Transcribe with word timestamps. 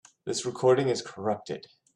This 0.25 0.47
recording 0.47 0.89
is 0.89 1.03
corrupted. 1.03 1.67